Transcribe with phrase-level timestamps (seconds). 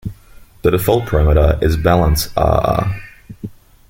[0.63, 3.03] The default parameter is balance-rr.